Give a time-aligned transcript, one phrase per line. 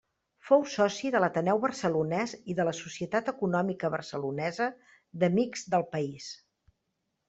[0.45, 4.73] Fou soci de l'Ateneu Barcelonès i de la Societat Econòmica Barcelonesa
[5.23, 6.37] d'Amics del País.